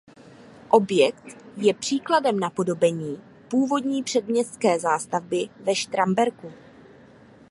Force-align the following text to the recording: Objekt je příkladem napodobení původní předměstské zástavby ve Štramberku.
Objekt 0.69 1.35
je 1.57 1.73
příkladem 1.73 2.39
napodobení 2.39 3.21
původní 3.49 4.03
předměstské 4.03 4.79
zástavby 4.79 5.49
ve 5.59 5.75
Štramberku. 5.75 6.51